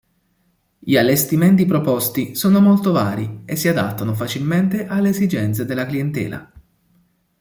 Gli 0.79 0.97
allestimenti 0.97 1.67
proposti 1.67 2.33
sono 2.33 2.59
molto 2.59 2.91
vari 2.91 3.43
e 3.45 3.55
si 3.55 3.67
adattano 3.67 4.15
facilmente 4.15 4.87
alle 4.87 5.09
esigenze 5.09 5.63
della 5.63 5.85
clientela. 5.85 6.51